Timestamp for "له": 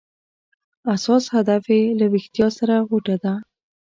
1.99-2.05